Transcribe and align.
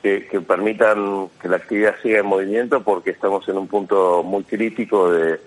que, 0.01 0.25
que 0.25 0.41
permitan 0.41 1.27
que 1.39 1.49
la 1.49 1.57
actividad 1.57 1.95
siga 2.01 2.19
en 2.19 2.25
movimiento 2.25 2.81
porque 2.81 3.11
estamos 3.11 3.47
en 3.47 3.57
un 3.57 3.67
punto 3.67 4.23
muy 4.23 4.43
crítico 4.43 5.11
de 5.11 5.39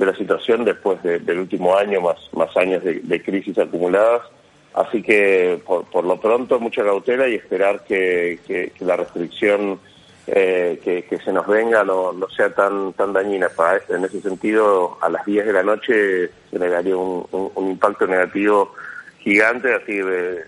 de 0.00 0.06
la 0.06 0.16
situación 0.16 0.64
después 0.64 1.02
de, 1.02 1.18
del 1.18 1.40
último 1.40 1.76
año, 1.76 2.00
más, 2.00 2.16
más 2.32 2.56
años 2.56 2.82
de, 2.82 3.00
de 3.00 3.22
crisis 3.22 3.58
acumuladas. 3.58 4.22
Así 4.72 5.02
que 5.02 5.60
por, 5.66 5.84
por, 5.84 6.04
lo 6.04 6.18
pronto 6.18 6.58
mucha 6.58 6.82
cautela 6.82 7.28
y 7.28 7.34
esperar 7.34 7.84
que, 7.84 8.38
que, 8.46 8.72
la 8.80 8.96
restricción 8.96 9.78
eh, 10.26 10.80
que, 10.82 11.02
que, 11.02 11.18
se 11.18 11.32
nos 11.32 11.46
venga 11.46 11.84
no, 11.84 12.12
no 12.12 12.30
sea 12.30 12.54
tan 12.54 12.94
tan 12.94 13.12
dañina. 13.12 13.50
Para, 13.50 13.82
en 13.90 14.04
ese 14.06 14.22
sentido, 14.22 14.96
a 15.02 15.10
las 15.10 15.26
10 15.26 15.44
de 15.44 15.52
la 15.52 15.62
noche 15.62 16.30
se 16.50 16.58
le 16.58 16.94
un, 16.94 17.52
impacto 17.70 18.06
negativo 18.06 18.72
gigante, 19.18 19.74
así 19.74 19.96
de, 19.96 20.44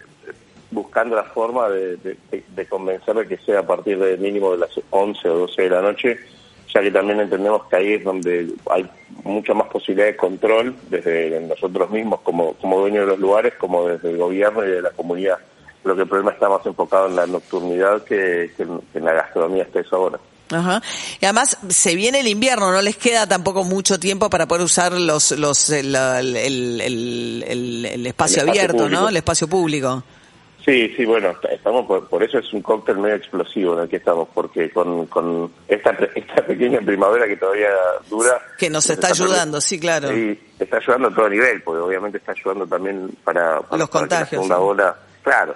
buscando 0.71 1.15
la 1.15 1.25
forma 1.25 1.69
de, 1.69 1.99
de, 1.99 2.17
de 2.31 2.67
convencer 2.67 3.15
de 3.17 3.29
que 3.29 3.37
sea 3.39 3.59
a 3.59 3.67
partir 3.67 3.99
de 3.99 4.17
mínimo 4.17 4.53
de 4.53 4.59
las 4.59 4.81
11 4.89 5.29
o 5.29 5.39
12 5.41 5.63
de 5.63 5.71
la 5.71 5.83
noche 5.83 6.19
ya 6.73 6.81
que 6.81 6.91
también 6.91 7.21
entendemos 7.21 7.63
que 7.69 7.77
ahí 7.77 7.93
es 7.95 8.05
donde 8.05 8.49
hay 8.71 8.89
mucha 9.25 9.55
más 9.55 9.69
posibilidad 9.69 10.07
de 10.07 10.17
control 10.17 10.75
desde 10.89 11.41
nosotros 11.41 11.91
mismos 11.91 12.21
como, 12.23 12.55
como 12.55 12.81
dueños 12.81 13.05
de 13.05 13.11
los 13.13 13.19
lugares, 13.19 13.55
como 13.59 13.87
desde 13.89 14.11
el 14.11 14.17
gobierno 14.17 14.65
y 14.65 14.71
de 14.71 14.83
la 14.83 14.91
comunidad. 14.91 15.39
Creo 15.83 15.97
que 15.97 16.03
el 16.03 16.09
problema 16.09 16.31
está 16.33 16.49
más 16.49 16.65
enfocado 16.65 17.09
en 17.09 17.17
la 17.17 17.27
nocturnidad 17.27 18.05
que, 18.05 18.53
que, 18.57 18.63
en, 18.63 18.79
que 18.93 18.99
en, 18.99 19.05
la 19.05 19.13
gastronomía 19.13 19.65
hasta 19.65 19.81
esa 19.81 19.97
hora. 19.97 20.19
Ajá. 20.51 20.83
Y 21.21 21.25
además 21.25 21.59
se 21.69 21.97
viene 21.97 22.21
el 22.21 22.29
invierno, 22.29 22.71
no 22.73 22.83
les 22.83 22.97
queda 22.97 23.27
tampoco 23.27 23.65
mucho 23.65 23.99
tiempo 23.99 24.31
para 24.31 24.47
poder 24.47 24.65
usar 24.65 24.93
los 24.93 25.33
los 25.33 25.71
el, 25.71 25.95
el, 25.95 26.81
el, 26.81 27.85
el 27.87 28.07
espacio, 28.07 28.43
abierto, 28.43 28.79
público. 28.79 29.01
¿no? 29.01 29.09
El 29.09 29.17
espacio 29.17 29.49
público. 29.49 30.03
Sí, 30.65 30.95
sí, 30.97 31.05
bueno, 31.05 31.35
estamos 31.51 31.87
por, 31.87 32.09
por, 32.09 32.23
eso 32.23 32.39
es 32.39 32.53
un 32.53 32.63
cóctel 32.63 32.99
medio 32.99 33.17
explosivo 33.17 33.75
en 33.75 33.81
el 33.81 33.89
que 33.89 33.97
estamos, 33.97 34.29
porque 34.33 34.71
con, 34.71 35.07
con 35.07 35.51
esta, 35.67 35.91
esta 36.15 36.47
pequeña 36.47 36.81
primavera 36.81 37.27
que 37.27 37.37
todavía 37.37 37.71
dura... 38.09 38.41
Que 38.57 38.71
nos 38.71 38.89
está, 38.89 39.09
está 39.09 39.25
ayudando, 39.25 39.61
sí, 39.61 39.81
claro. 39.81 40.17
Y 40.17 40.39
está 40.61 40.77
ayudando 40.77 41.09
a 41.09 41.15
todo 41.15 41.29
nivel, 41.29 41.63
porque 41.63 41.81
obviamente 41.81 42.19
está 42.19 42.31
ayudando 42.31 42.67
también 42.69 43.11
para, 43.25 43.61
para 43.61 43.77
los 43.77 43.91
para 43.91 44.01
contagios. 44.03 44.49
La 44.49 44.55
segunda 44.55 44.59
ola, 44.61 44.97
claro, 45.23 45.55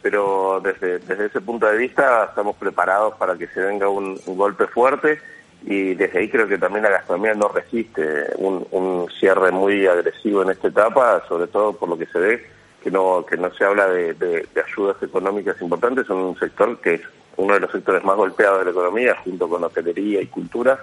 pero 0.00 0.60
desde, 0.64 1.00
desde 1.00 1.26
ese 1.26 1.40
punto 1.42 1.66
de 1.66 1.76
vista 1.76 2.24
estamos 2.30 2.56
preparados 2.56 3.14
para 3.16 3.36
que 3.36 3.48
se 3.48 3.60
venga 3.60 3.90
un, 3.90 4.18
un 4.24 4.36
golpe 4.38 4.66
fuerte 4.68 5.20
y 5.64 5.94
desde 5.94 6.20
ahí 6.20 6.30
creo 6.30 6.48
que 6.48 6.56
también 6.56 6.84
la 6.84 6.90
gastronomía 6.90 7.34
no 7.34 7.48
resiste 7.48 8.26
un, 8.36 8.66
un 8.70 9.06
cierre 9.20 9.50
muy 9.50 9.86
agresivo 9.86 10.42
en 10.42 10.50
esta 10.50 10.68
etapa, 10.68 11.22
sobre 11.28 11.48
todo 11.48 11.74
por 11.74 11.90
lo 11.90 11.98
que 11.98 12.06
se 12.06 12.18
ve 12.18 12.56
que 12.86 12.92
no 12.92 13.26
que 13.28 13.36
no 13.36 13.52
se 13.52 13.64
habla 13.64 13.88
de, 13.88 14.14
de, 14.14 14.46
de, 14.54 14.62
ayudas 14.64 15.02
económicas 15.02 15.60
importantes, 15.60 16.06
son 16.06 16.18
un 16.18 16.38
sector 16.38 16.80
que 16.80 16.94
es 16.94 17.00
uno 17.36 17.54
de 17.54 17.58
los 17.58 17.72
sectores 17.72 18.04
más 18.04 18.14
golpeados 18.14 18.60
de 18.60 18.66
la 18.66 18.70
economía, 18.70 19.16
junto 19.24 19.48
con 19.48 19.64
hotelería 19.64 20.22
y 20.22 20.28
cultura, 20.28 20.78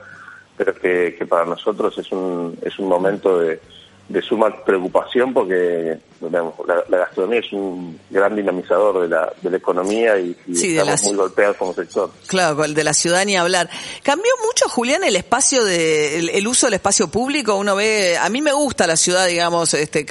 pero 0.58 0.76
que, 0.76 1.16
que 1.18 1.26
para 1.26 1.46
nosotros 1.46 1.98
es 1.98 2.12
un, 2.12 2.58
es 2.62 2.78
un 2.78 2.90
momento 2.90 3.40
de, 3.40 3.62
de 4.10 4.22
suma 4.22 4.54
preocupación 4.66 5.34
porque 5.34 5.98
digamos, 6.20 6.56
la, 6.68 6.84
la, 6.90 6.98
gastronomía 7.00 7.40
es 7.40 7.52
un 7.54 8.00
gran 8.10 8.36
dinamizador 8.36 9.02
de 9.02 9.08
la, 9.08 9.32
de 9.42 9.50
la 9.50 9.58
economía 9.58 10.20
y, 10.20 10.36
y 10.46 10.56
sí, 10.56 10.78
estamos 10.78 11.04
muy 11.04 11.16
golpeados 11.16 11.58
como 11.58 11.74
sector. 11.74 12.12
Claro, 12.28 12.64
el 12.66 12.74
de 12.74 12.84
la 12.84 12.94
ciudad 12.94 13.26
ni 13.26 13.38
hablar. 13.38 13.70
¿Cambió 14.04 14.32
mucho, 14.46 14.68
Julián, 14.68 15.04
el 15.04 15.16
espacio 15.16 15.64
de, 15.64 16.20
el, 16.20 16.30
el, 16.30 16.48
uso 16.48 16.68
del 16.68 16.76
espacio 16.76 17.08
público? 17.10 17.56
Uno 17.56 17.76
ve, 17.76 18.18
a 18.18 18.30
mí 18.30 18.42
me 18.42 18.52
gusta 18.52 18.88
la 18.88 18.98
ciudad, 18.98 19.28
digamos, 19.28 19.74
este, 19.74 20.06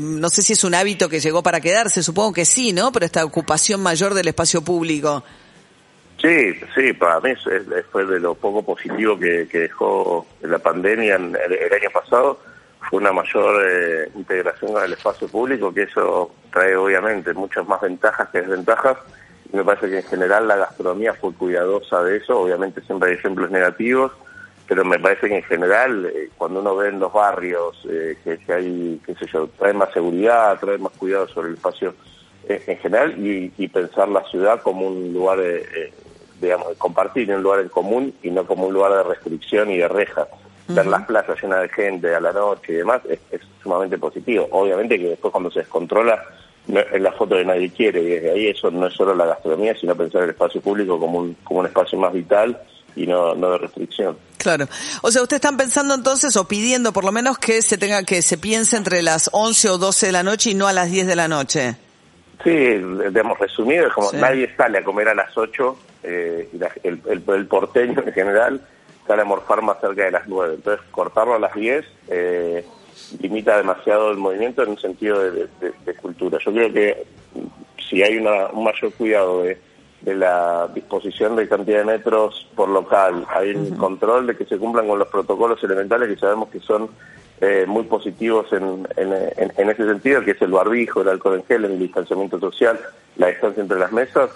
no 0.00 0.28
sé 0.28 0.42
si 0.42 0.54
es 0.54 0.64
un 0.64 0.74
hábito 0.74 1.08
que 1.08 1.20
llegó 1.20 1.42
para 1.42 1.60
quedarse, 1.60 2.02
supongo 2.02 2.32
que 2.32 2.44
sí, 2.44 2.72
¿no? 2.72 2.90
Pero 2.90 3.06
esta 3.06 3.24
ocupación 3.24 3.80
mayor 3.80 4.14
del 4.14 4.28
espacio 4.28 4.62
público. 4.62 5.22
Sí, 6.20 6.52
sí, 6.74 6.92
para 6.94 7.20
mí 7.20 7.30
fue 7.92 8.06
de 8.06 8.18
lo 8.18 8.34
poco 8.34 8.62
positivo 8.62 9.18
que, 9.18 9.46
que 9.48 9.60
dejó 9.60 10.26
la 10.42 10.58
pandemia 10.58 11.16
el, 11.16 11.36
el 11.36 11.72
año 11.72 11.90
pasado 11.92 12.38
fue 12.88 13.00
una 13.00 13.12
mayor 13.12 13.64
eh, 13.68 14.10
integración 14.14 14.76
al 14.76 14.92
espacio 14.92 15.28
público, 15.28 15.72
que 15.72 15.82
eso 15.82 16.32
trae 16.52 16.76
obviamente 16.76 17.32
muchas 17.34 17.66
más 17.66 17.80
ventajas 17.80 18.28
que 18.30 18.40
desventajas. 18.40 18.96
Y 19.52 19.56
me 19.56 19.64
parece 19.64 19.88
que 19.88 19.98
en 19.98 20.04
general 20.04 20.48
la 20.48 20.56
gastronomía 20.56 21.14
fue 21.14 21.32
cuidadosa 21.34 22.02
de 22.02 22.16
eso, 22.16 22.40
obviamente 22.40 22.80
siempre 22.82 23.10
hay 23.10 23.16
ejemplos 23.16 23.50
negativos, 23.50 24.12
pero 24.68 24.84
me 24.84 24.98
parece 24.98 25.28
que 25.28 25.36
en 25.36 25.42
general 25.44 26.06
eh, 26.06 26.30
cuando 26.36 26.60
uno 26.60 26.76
ve 26.76 26.88
en 26.88 26.98
los 26.98 27.12
barrios 27.12 27.76
eh, 27.88 28.16
que, 28.22 28.38
que, 28.38 28.52
hay, 28.52 29.00
qué 29.04 29.14
sé 29.14 29.26
yo, 29.32 29.48
trae 29.58 29.72
más 29.72 29.92
seguridad, 29.92 30.58
trae 30.58 30.78
más 30.78 30.92
cuidado 30.92 31.28
sobre 31.28 31.48
el 31.48 31.54
espacio 31.54 31.94
eh, 32.48 32.62
en 32.66 32.78
general 32.78 33.14
y, 33.24 33.52
y, 33.56 33.68
pensar 33.68 34.08
la 34.08 34.24
ciudad 34.24 34.62
como 34.62 34.88
un 34.88 35.12
lugar 35.12 35.38
de, 35.38 35.92
digamos, 36.40 36.68
de 36.68 36.74
compartir, 36.74 37.32
un 37.32 37.42
lugar 37.42 37.60
en 37.60 37.68
común 37.68 38.14
y 38.22 38.30
no 38.30 38.44
como 38.44 38.66
un 38.66 38.74
lugar 38.74 38.92
de 38.92 39.02
restricción 39.04 39.70
y 39.70 39.78
de 39.78 39.88
rejas 39.88 40.28
uh 40.68 40.72
-huh. 40.72 40.84
las 40.84 41.06
plazas 41.06 41.42
llenas 41.42 41.62
de 41.62 41.68
gente 41.68 42.14
a 42.14 42.20
la 42.20 42.32
noche 42.32 42.72
y 42.72 42.76
demás 42.76 43.00
es, 43.08 43.18
es, 43.30 43.40
sumamente 43.62 43.98
positivo. 43.98 44.48
Obviamente 44.50 44.98
que 44.98 45.08
después 45.08 45.32
cuando 45.32 45.50
se 45.50 45.60
descontrola 45.60 46.22
no, 46.68 46.80
es 46.80 47.00
la 47.00 47.12
foto 47.12 47.36
de 47.36 47.44
nadie 47.44 47.70
quiere 47.70 48.00
y 48.02 48.06
desde 48.06 48.30
ahí 48.30 48.48
eso 48.48 48.70
no 48.70 48.86
es 48.86 48.94
solo 48.94 49.14
la 49.14 49.26
gastronomía, 49.26 49.74
sino 49.78 49.94
pensar 49.96 50.22
el 50.22 50.30
espacio 50.30 50.60
público 50.60 50.98
como 50.98 51.18
un, 51.18 51.36
como 51.44 51.60
un 51.60 51.66
espacio 51.66 51.98
más 51.98 52.12
vital 52.12 52.60
y 52.94 53.06
no, 53.06 53.34
no 53.34 53.50
de 53.50 53.58
restricción. 53.58 54.16
Claro. 54.38 54.66
O 55.02 55.10
sea, 55.10 55.22
ustedes 55.22 55.38
están 55.38 55.56
pensando 55.56 55.94
entonces 55.94 56.36
o 56.36 56.46
pidiendo 56.46 56.92
por 56.92 57.04
lo 57.04 57.12
menos 57.12 57.38
que 57.38 57.62
se 57.62 57.78
tenga 57.78 58.04
que 58.04 58.22
se 58.22 58.38
piense 58.38 58.76
entre 58.76 59.02
las 59.02 59.30
11 59.32 59.70
o 59.70 59.78
12 59.78 60.06
de 60.06 60.12
la 60.12 60.22
noche 60.22 60.50
y 60.50 60.54
no 60.54 60.66
a 60.66 60.72
las 60.72 60.90
10 60.90 61.06
de 61.06 61.16
la 61.16 61.28
noche. 61.28 61.76
Sí, 62.44 62.50
digamos, 62.50 63.38
resumido, 63.38 63.86
es 63.88 63.92
como 63.92 64.10
sí. 64.10 64.16
nadie 64.18 64.54
sale 64.56 64.78
a 64.78 64.84
comer 64.84 65.08
a 65.08 65.14
las 65.14 65.36
8 65.36 65.76
eh, 66.04 66.48
el, 66.84 67.00
el, 67.06 67.22
el 67.26 67.46
porteño 67.46 68.02
en 68.06 68.12
general 68.12 68.60
sale 69.06 69.22
a 69.22 69.24
morfar 69.24 69.62
más 69.62 69.80
cerca 69.80 70.04
de 70.04 70.10
las 70.10 70.26
9. 70.26 70.54
Entonces, 70.54 70.84
cortarlo 70.90 71.34
a 71.34 71.38
las 71.38 71.54
10 71.54 71.84
eh, 72.08 72.64
limita 73.20 73.56
demasiado 73.56 74.10
el 74.10 74.16
movimiento 74.16 74.62
en 74.62 74.70
un 74.70 74.78
sentido 74.78 75.20
de, 75.20 75.48
de, 75.60 75.72
de, 75.84 75.94
cultura. 75.94 76.38
Yo 76.44 76.52
creo 76.52 76.72
que 76.72 77.06
si 77.88 78.02
hay 78.02 78.16
una, 78.16 78.48
un 78.48 78.64
mayor 78.64 78.92
cuidado 78.94 79.42
de, 79.42 79.58
de, 80.00 80.14
la 80.14 80.68
disposición 80.74 81.36
de 81.36 81.48
cantidad 81.48 81.78
de 81.78 81.84
metros 81.84 82.48
por 82.54 82.68
local, 82.68 83.26
hay 83.28 83.50
un 83.50 83.62
uh 83.62 83.70
-huh. 83.70 83.76
control 83.76 84.26
de 84.26 84.36
que 84.36 84.44
se 84.44 84.58
cumplan 84.58 84.88
con 84.88 84.98
los 84.98 85.08
protocolos 85.08 85.62
elementales 85.62 86.08
que 86.08 86.16
sabemos 86.16 86.48
que 86.48 86.60
son 86.60 86.88
eh, 87.40 87.64
muy 87.66 87.84
positivos 87.84 88.50
en, 88.52 88.88
en, 88.96 89.12
en, 89.12 89.52
en, 89.56 89.70
ese 89.70 89.84
sentido, 89.84 90.24
que 90.24 90.30
es 90.32 90.42
el 90.42 90.50
barbijo, 90.50 91.02
el 91.02 91.08
alcohol 91.08 91.34
en 91.34 91.44
gel, 91.44 91.64
el 91.66 91.78
distanciamiento 91.78 92.40
social, 92.40 92.80
la 93.16 93.28
distancia 93.28 93.62
entre 93.62 93.78
las 93.78 93.92
mesas, 93.92 94.30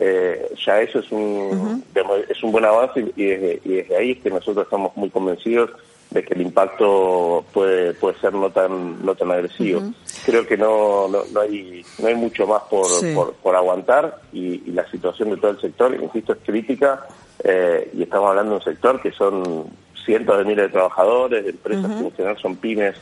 eh, 0.00 0.52
ya 0.64 0.80
eso 0.80 0.98
es 0.98 1.10
un, 1.12 1.20
uh 1.20 1.80
-huh. 1.94 2.24
es 2.28 2.42
un 2.42 2.52
buen 2.52 2.64
avance 2.64 3.00
y 3.16 3.24
desde, 3.24 3.60
y 3.64 3.68
desde 3.74 3.96
ahí 3.96 4.10
es 4.12 4.18
que 4.18 4.30
nosotros 4.30 4.64
estamos 4.64 4.96
muy 4.96 5.10
convencidos 5.10 5.70
de 6.10 6.22
que 6.24 6.34
el 6.34 6.42
impacto 6.42 7.44
puede 7.52 7.94
puede 7.94 8.18
ser 8.20 8.32
no 8.34 8.50
tan 8.50 9.04
no 9.04 9.14
tan 9.14 9.30
agresivo. 9.30 9.80
Uh 9.80 9.82
-huh. 9.84 9.94
Creo 10.26 10.46
que 10.46 10.56
no, 10.56 11.08
no, 11.08 11.22
no 11.32 11.40
hay 11.40 11.84
no 11.98 12.08
hay 12.08 12.14
mucho 12.14 12.46
más 12.46 12.62
por, 12.64 12.86
sí. 12.86 13.12
por, 13.14 13.34
por, 13.34 13.54
aguantar 13.54 14.20
y, 14.32 14.62
y, 14.68 14.72
la 14.72 14.88
situación 14.90 15.30
de 15.30 15.36
todo 15.36 15.52
el 15.52 15.60
sector, 15.60 15.94
insisto, 16.00 16.32
es 16.32 16.38
crítica 16.44 17.06
eh, 17.42 17.90
y 17.92 18.02
estamos 18.02 18.30
hablando 18.30 18.52
de 18.52 18.56
un 18.58 18.64
sector 18.64 19.00
que 19.00 19.12
son 19.12 19.66
cientos 20.04 20.38
de 20.38 20.44
miles 20.44 20.66
de 20.66 20.72
trabajadores, 20.72 21.44
de 21.44 21.50
empresas 21.50 21.84
uh 21.84 22.08
-huh. 22.08 22.12
que 22.12 22.22
en 22.22 22.36
son 22.38 22.56
pymes 22.56 22.96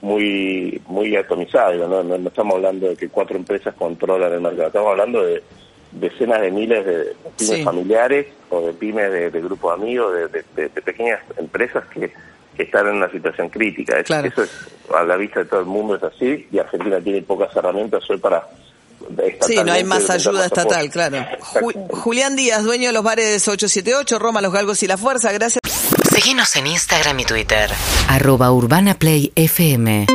muy 0.00 0.80
muy 0.86 1.16
atomizadas, 1.16 1.76
¿no? 1.88 2.02
No, 2.02 2.18
no 2.18 2.28
estamos 2.28 2.56
hablando 2.56 2.88
de 2.88 2.96
que 2.96 3.08
cuatro 3.08 3.36
empresas 3.36 3.74
controlan 3.74 4.32
el 4.32 4.40
mercado, 4.40 4.68
estamos 4.68 4.90
hablando 4.90 5.22
de 5.22 5.42
decenas 5.92 6.40
de 6.40 6.50
miles 6.50 6.84
de 6.84 7.16
pymes 7.36 7.64
familiares 7.64 8.26
o 8.50 8.60
de 8.60 8.72
pymes 8.72 9.10
de, 9.12 9.30
de 9.30 9.40
grupos 9.40 9.74
amigos, 9.74 10.14
de, 10.32 10.68
pequeñas 10.68 11.20
empresas 11.36 11.84
que, 11.86 12.12
están 12.58 12.88
en 12.88 12.96
una 12.96 13.08
situación 13.08 13.50
crítica. 13.50 14.00
Eso 14.00 14.42
es, 14.42 14.50
a 14.92 15.04
la 15.04 15.16
vista 15.16 15.38
de 15.38 15.46
todo 15.46 15.60
el 15.60 15.66
mundo 15.66 15.94
es 15.94 16.02
así 16.02 16.48
y 16.50 16.58
Argentina 16.58 17.00
tiene 17.00 17.22
pocas 17.22 17.54
herramientas 17.54 18.02
hoy 18.10 18.18
para 18.18 18.48
Sí, 19.40 19.56
no 19.64 19.72
hay 19.72 19.84
más 19.84 20.10
ayuda 20.10 20.46
estatal, 20.46 20.90
claro. 20.90 21.24
Julián 21.90 22.36
Díaz, 22.36 22.64
dueño 22.64 22.88
de 22.88 22.92
los 22.92 23.02
bares 23.02 23.46
878, 23.46 24.18
Roma, 24.18 24.40
Los 24.40 24.52
Galgos 24.52 24.82
y 24.82 24.86
La 24.86 24.96
Fuerza, 24.96 25.32
gracias. 25.32 25.60
Síguenos 26.12 26.56
en 26.56 26.66
Instagram 26.66 27.18
y 27.20 27.24
Twitter. 27.24 27.70
Arroba 28.08 28.50
Urbana 28.52 28.94
Play 28.94 29.32
FM. 29.34 30.06